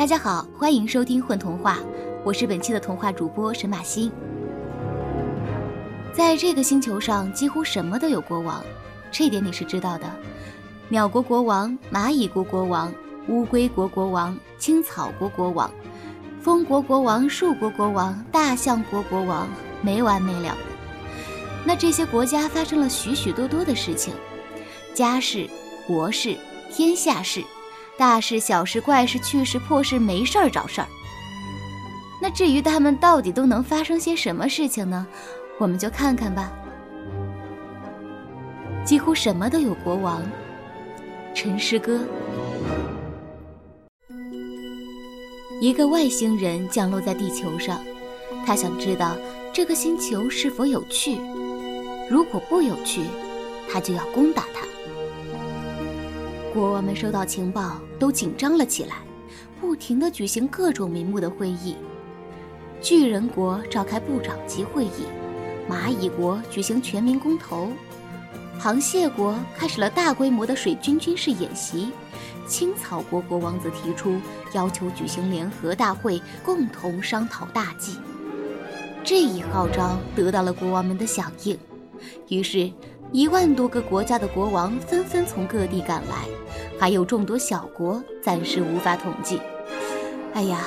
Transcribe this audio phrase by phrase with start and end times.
[0.00, 1.74] 大家好，欢迎收听《混童话》，
[2.24, 4.10] 我是本期的童话主播沈马欣。
[6.10, 8.64] 在这个星球上，几乎什么都有国王，
[9.12, 10.10] 这点你是知道的。
[10.88, 12.90] 鸟国国王、蚂蚁国国王、
[13.28, 15.70] 乌龟国国王、青草国国王、
[16.40, 19.46] 风国国王、树国国王、大象国国王，
[19.82, 20.56] 没完没了。
[21.62, 24.14] 那这些国家发生了许许多多的事情，
[24.94, 25.46] 家事、
[25.86, 26.38] 国事、
[26.72, 27.44] 天下事，
[28.00, 30.86] 大事、小事、怪事、趣事、破事，没事儿找事儿。
[32.18, 35.06] 那至于他们到底都能发生些什么事情呢？
[35.58, 36.50] 我们就看看吧。
[38.86, 40.22] 几乎什么都有国王。
[41.34, 42.00] 陈诗歌。
[45.60, 47.84] 一个外星人降落在地球上，
[48.46, 49.14] 他想知道
[49.52, 51.18] 这个星球是否有趣。
[52.08, 53.02] 如果不有趣，
[53.70, 54.69] 他就要攻打它。
[56.52, 58.96] 国王们收到情报，都紧张了起来，
[59.60, 61.76] 不停地举行各种名目的会议。
[62.82, 65.06] 巨人国召开部长级会议，
[65.68, 67.68] 蚂蚁国举行全民公投。
[68.60, 71.92] 螃蟹国开始了大规模的水军军事演习，
[72.48, 74.20] 青草国国王则提出
[74.52, 77.96] 要求举行联合大会，共同商讨大计。
[79.04, 81.56] 这一号召得到了国王们的响应，
[82.28, 82.70] 于是，
[83.12, 86.28] 一万多个国家的国王纷纷从各地赶来，
[86.78, 89.40] 还有众多小国暂时无法统计。
[90.32, 90.64] 哎呀，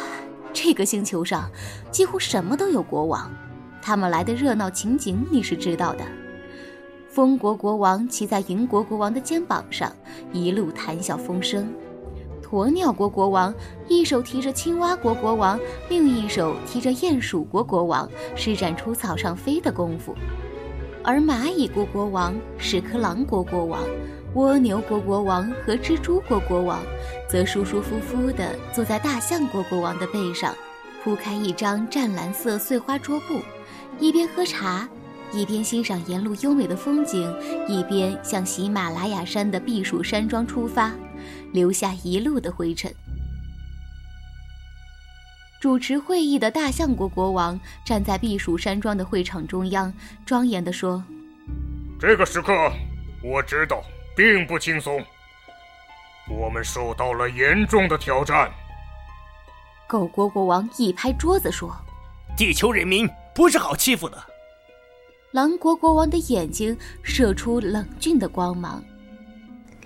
[0.52, 1.50] 这个星球上
[1.90, 3.32] 几乎什么都有国王，
[3.82, 6.04] 他们来的热闹情景你是知道的。
[7.08, 9.90] 风国国王骑在银国国王的肩膀上，
[10.34, 11.64] 一路谈笑风生；
[12.44, 13.54] 鸵鸟国国王
[13.88, 15.58] 一手提着青蛙国国王，
[15.90, 20.14] 另一手提着鼹鼠国国王，施展出草上飞的功夫；
[21.04, 23.84] 而蚂蚁国国王、屎壳郎国国王、
[24.36, 26.82] 蜗牛国国王和蜘蛛国国王，
[27.30, 30.56] 则舒舒服服地坐在大象国国王的背上，
[31.04, 33.40] 铺开一张湛蓝色碎花桌布，
[34.00, 34.88] 一边喝茶。
[35.36, 37.36] 一边欣赏沿路优美的风景，
[37.68, 40.92] 一边向喜马拉雅山的避暑山庄出发，
[41.52, 42.94] 留下一路的灰尘。
[45.64, 49.94] 主持会议的大象国国王站在避暑山庄的会场中央，
[50.26, 51.02] 庄严地说
[51.98, 52.52] ：“这个时刻，
[53.24, 53.82] 我知道
[54.14, 55.02] 并不轻松，
[56.30, 58.52] 我们受到了严重的挑战。”
[59.88, 61.74] 狗国国王一拍桌子说
[62.36, 64.22] ：“地球人民不是好欺负的。”
[65.32, 68.84] 狼国国王的眼睛射出冷峻的光芒。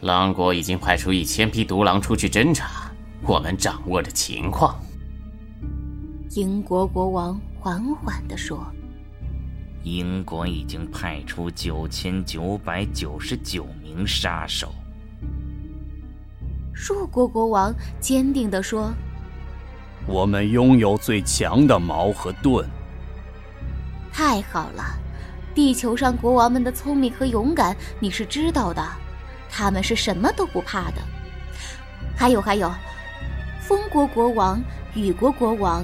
[0.02, 4.76] 狼国已经派出一千匹独狼出去侦查，我们掌握着情况。
[6.36, 8.66] 英国国王缓缓地说
[9.84, 14.74] ：“英国已经派出九千九百九十九名杀手。”
[16.76, 18.94] 树国国王坚定地说
[20.06, 22.68] ：“我们拥有最强的矛和盾。”
[24.12, 24.84] 太好了。
[25.56, 28.86] 地球上国王们的聪明和勇敢，你是知道的，
[29.50, 31.02] 他们是什么都不怕的。
[32.16, 32.72] 还有还有，
[33.60, 34.62] 风国国王、
[34.94, 35.84] 雨国国王、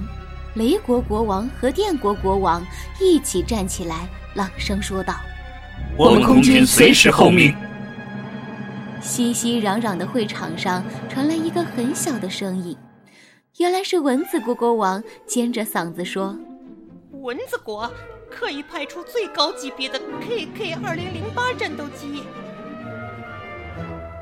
[0.55, 2.65] 雷国国王和电国国王
[2.99, 5.15] 一起站起来，朗声说道
[5.97, 7.55] ：“我们空军随时候命。”
[9.01, 12.77] 熙熙攘攘的会场上传来一个很小的声音，
[13.57, 16.37] 原来是蚊子国国王尖着嗓子说
[17.21, 17.91] ：“蚊子国。”
[18.35, 22.23] 可以派出最高级别的 KK 二零零八战斗机。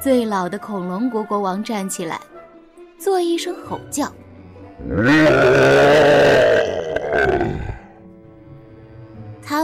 [0.02, 2.20] 最老的恐龙国国王站起来，
[3.00, 4.12] 做一声吼叫。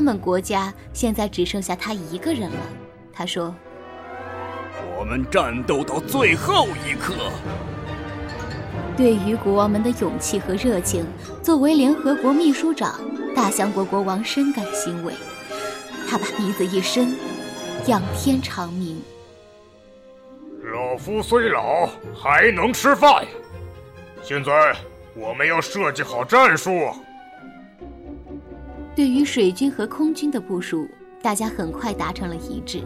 [0.08, 2.62] 们国家现在只剩下他一个人了。
[3.12, 3.54] 他说
[4.98, 7.14] ：“我们战斗到最后一刻。”
[8.96, 11.06] 对于国王们的勇气和热情，
[11.44, 12.98] 作为联合国秘书长。
[13.36, 15.14] 大象国国王深感欣慰，
[16.10, 17.16] 他把鼻子一伸，
[17.86, 19.00] 仰天长鸣
[20.74, 23.24] ：“老夫虽老，还能吃饭。
[24.24, 24.74] 现在
[25.14, 26.72] 我们要设计好战术。”
[28.98, 30.90] 对于水军和空军的部署，
[31.22, 32.82] 大家很快达成了一致。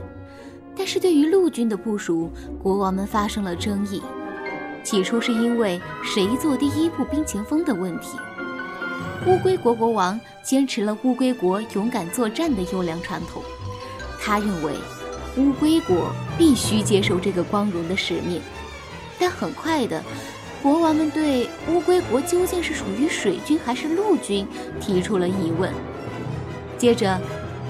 [0.75, 2.29] 但是对于陆军的部署，
[2.61, 4.01] 国王们发生了争议。
[4.83, 8.17] 起初是因为谁做第一步兵前锋的问题。
[9.25, 13.41] 乌龟国国王坚持了乌龟国勇敢作战的优良传统，
[14.19, 14.73] 他认为
[15.37, 18.41] 乌龟国必须接受这个光荣的使命。
[19.17, 20.03] 但很快的，
[20.61, 24.45] 国王们对乌龟国究竟是属于水军还是陆军
[24.81, 25.71] 提出了疑问。
[26.81, 27.15] 接着，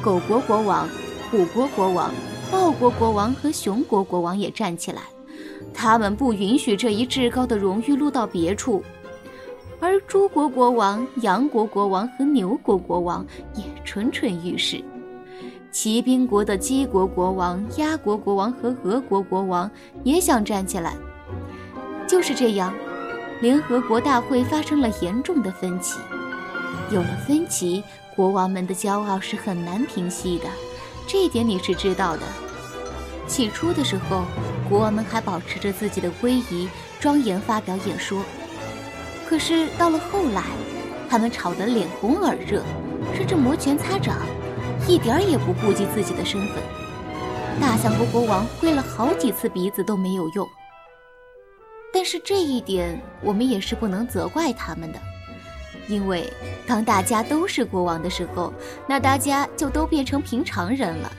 [0.02, 0.88] 狗国国王、
[1.30, 2.14] 虎国国王、
[2.50, 5.02] 豹国国王和熊国国王也站起来，
[5.74, 8.82] 他们不允许这一至高的荣誉落到别处。
[9.82, 14.82] 而猪国国王、羊国国王和牛国国王也蠢蠢欲试。
[15.74, 19.70] 骑兵国的鸡国国王、鸭国国王和俄国国王
[20.06, 20.96] 也想站起来。
[22.08, 22.74] 就是这样，
[23.42, 26.00] 联合国大会发生了严重的分歧。
[26.92, 27.82] 有了分歧，
[28.16, 30.46] 国王们的骄傲是很难平息的，
[31.08, 32.24] 这一点你是知道的。
[33.28, 34.24] 起初的时候，
[34.68, 36.68] 国王们还保持着自己的威仪，
[37.00, 38.22] 庄严发表演说。
[39.26, 40.44] 可是到了后来，
[41.10, 42.62] 他们吵得脸红耳热，
[43.16, 44.18] 甚至摩拳擦掌。
[44.88, 46.58] 一点儿也不顾及自己的身份，
[47.62, 50.46] 大象国国王挥了好几次鼻子都没有用。
[51.94, 55.00] 但是这一点我们也是不能责怪他们的，
[55.92, 56.32] 因为
[56.66, 58.54] 当大家都是国王的时候，
[58.88, 61.12] 那大家就都变成平常人了。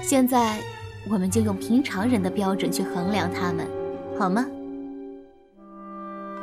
[0.00, 0.58] 现在
[1.10, 3.66] 我们就用平常人的标准去衡量他们，
[4.16, 4.46] 好吗？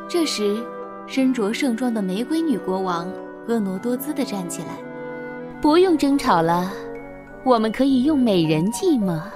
[0.10, 0.62] 这时，
[1.08, 3.08] 身着盛装的玫瑰女国王
[3.48, 4.68] 婀娜多姿地站起来。
[5.62, 6.70] 不用争吵了，
[7.46, 9.32] 我们可以用美人计吗？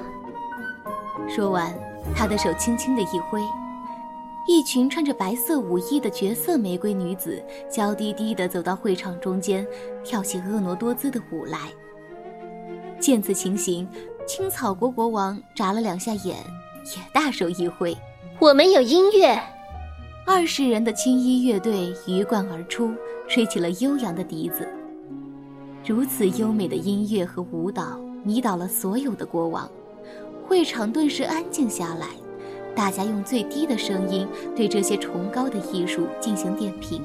[1.29, 1.73] 说完，
[2.13, 3.41] 他的手轻轻的一挥，
[4.47, 9.67] 一群穿着白色舞衣的绝色玫瑰女子娇滴滴的走到会场中间，
[10.05, 11.69] 跳起婀娜多姿的舞来。
[12.97, 13.85] 见此情形，
[14.25, 16.37] 青草国国王眨了两下眼，
[16.95, 17.95] 也大手一挥
[18.39, 19.37] ：“我们有音乐！”
[20.25, 22.93] 二十人的青衣乐队鱼贯而出，
[23.27, 24.67] 吹起了悠扬的笛子。
[25.85, 29.69] 如此优美的音乐和舞蹈迷倒了所有的国王，
[30.47, 32.07] 会场顿时安静下来。
[32.77, 37.03] 大家用最低的声音对这些崇高的艺术进行点评。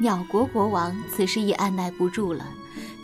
[0.00, 2.46] 鸟国国王此时也按耐不住了，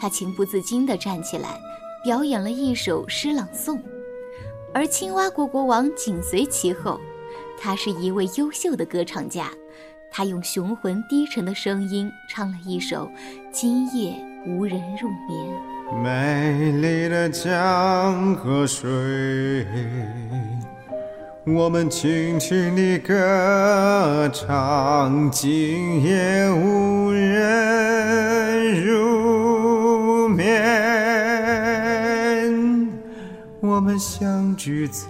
[0.01, 1.61] 他情不自禁地站起来，
[2.03, 3.79] 表演了一首诗朗诵。
[4.73, 6.99] 而青蛙国国王紧随其后，
[7.61, 9.51] 他是一位优秀的歌唱家，
[10.11, 13.07] 他用雄浑低沉的声音唱了一首
[13.53, 14.13] 《今夜》。
[14.47, 16.03] 无人入眠。
[16.03, 18.89] 美丽的江河水，
[21.47, 25.31] 我们轻轻地歌唱。
[25.31, 30.47] 今夜无人入眠，
[33.61, 35.09] 我们相聚在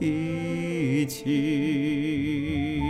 [0.00, 2.82] 一起。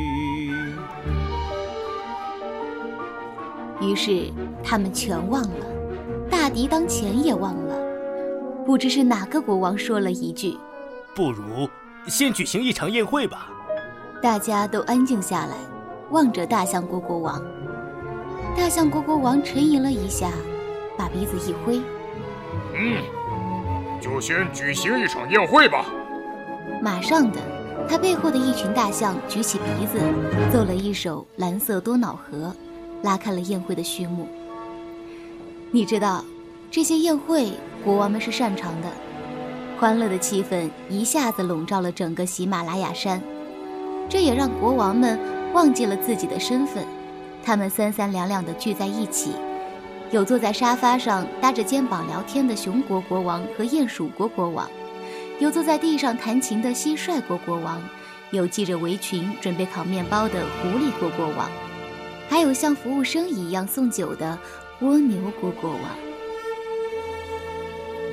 [3.82, 4.32] 于是
[4.64, 5.66] 他们全忘了，
[6.30, 7.76] 大敌当前也忘了。
[8.64, 10.56] 不知是哪个国王说了一句
[11.18, 11.68] ：“不如
[12.06, 13.50] 先举行一场宴会吧。”
[14.22, 15.56] 大家都安静下来，
[16.10, 17.42] 望着大象国国王。
[18.56, 20.30] 大象国国王沉吟了一下，
[20.96, 21.82] 把鼻子一挥
[22.72, 23.02] ：“嗯，
[24.00, 25.86] 就先举行一场宴会吧。”
[26.80, 27.40] 马上的，
[27.88, 29.98] 他背后的一群大象举起鼻子，
[30.52, 32.46] 奏了一首《蓝色多瑙河》。
[33.02, 34.28] 拉开了宴会的序幕。
[35.72, 36.24] 你知道，
[36.70, 37.52] 这些宴会
[37.84, 38.88] 国王们是擅长的。
[39.78, 43.22] 欢乐的气氛一下子笼罩了整个喜马拉雅山，
[44.08, 45.16] 这也让国王们
[45.52, 46.84] 忘记了自己的身份。
[47.44, 49.34] 他们三三两两地聚在一起，
[50.10, 54.68] 有坐在沙发上搭着肩膀聊天的熊国国王和鼹鼠国国王，
[55.38, 57.80] 有坐在地上弹琴的蟋蟀国国王，
[58.32, 61.48] 有系着围裙准备烤面包的狐狸国国王。
[62.28, 64.36] 还有像服务生一样送酒的
[64.80, 65.82] 蜗牛国国王，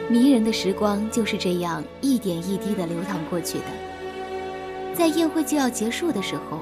[0.08, 3.66] 迷人的时光就是这样一点一滴的流淌过去的。
[4.94, 6.60] 在宴会就要结束的时候，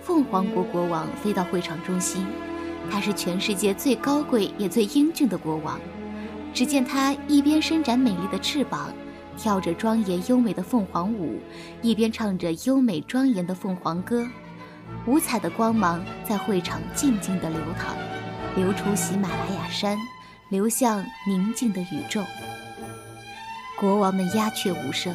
[0.00, 2.24] 凤凰国国王飞到会场中心，
[2.88, 5.78] 他是全世界最高贵也最英俊的国王。
[6.54, 8.92] 只见他一边伸展美丽的翅膀，
[9.36, 11.40] 跳着庄严优美的凤凰舞，
[11.82, 14.26] 一边唱着优美庄严的凤凰歌。
[15.04, 17.94] 五彩的光芒在会场静静地流淌，
[18.56, 19.98] 流出喜马拉雅山，
[20.48, 22.22] 流向宁静的宇宙。
[23.80, 25.14] 国王们鸦雀无声，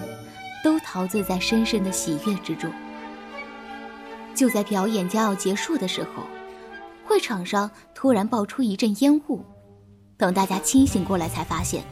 [0.64, 2.72] 都陶醉在深深的喜悦之中。
[4.34, 6.24] 就在表演将要结束的时候，
[7.06, 9.44] 会场上突然爆出一阵烟雾。
[10.16, 11.84] 等大家清醒过来，才发现，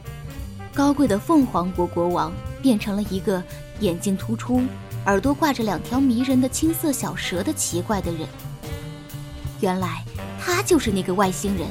[0.72, 3.42] 高贵的凤凰国国王变成了一个
[3.80, 4.62] 眼睛突出。
[5.04, 8.26] 耳朵挂着两条迷人的青色小蛇的奇怪的人，
[9.60, 10.02] 原来
[10.40, 11.68] 他就是那个外星人。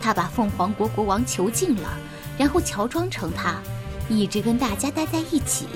[0.00, 1.88] 他把凤凰国国王囚禁了，
[2.36, 3.60] 然后乔装成他，
[4.08, 5.66] 一直跟大家待在一起。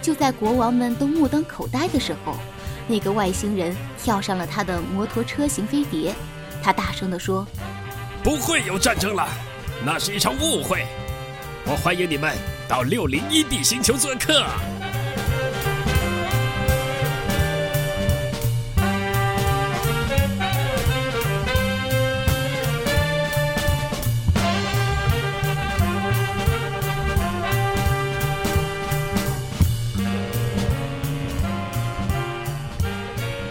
[0.00, 2.34] 就在国王们都目瞪口呆的时候，
[2.86, 6.14] 那个外星人跳上了他的摩托车型飞碟，
[6.62, 7.46] 他大声地说
[8.22, 9.28] ：“不会有战争了，
[9.84, 10.86] 那是一场误会。
[11.66, 12.34] 我欢迎你们
[12.66, 14.44] 到六零一 D 星球做客。”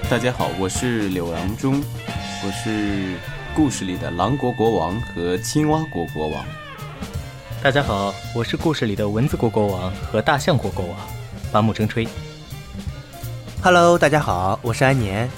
[0.09, 1.83] 大家好，我是柳郎中，
[2.41, 3.17] 我是
[3.53, 6.45] 故事里的狼国国王和青蛙国国王。
[7.61, 10.97] 大家好，我是故事里的蚊子国国王和大象国国王，
[11.51, 12.07] 八木争吹。
[13.61, 15.29] Hello，大家好，我是安年，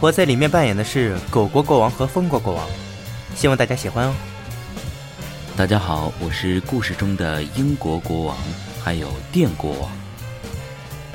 [0.00, 2.66] 我在里面扮演的是狗国国王和风国国王，
[3.36, 4.14] 希望大家喜欢哦。
[5.56, 8.36] 大家好，我是故事中的英国国王，
[8.82, 9.88] 还有电国王。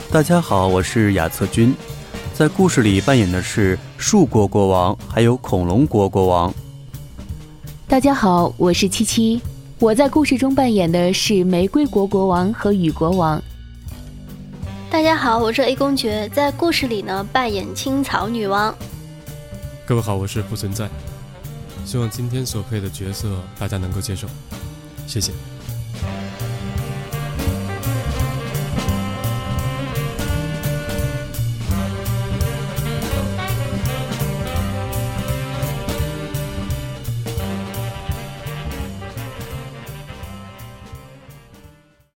[0.09, 1.75] 大家好，我是亚策君，
[2.33, 6.51] 在故事里扮演的是树国国王，还有恐龙国国王。
[7.87, 9.39] 大家好，我是七七，
[9.79, 13.41] 我在故事中扮演的是玫瑰国国王和雨国王。
[14.89, 18.73] 大家好，我是 A 公爵，在故事里呢扮演青草女王。
[19.85, 20.89] 各位好，我是不存在，
[21.85, 24.25] 希望今天所配的角色大家能够接受，
[25.05, 25.31] 谢谢。